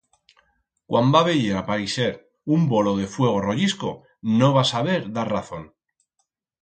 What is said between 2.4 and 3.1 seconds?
un bolo de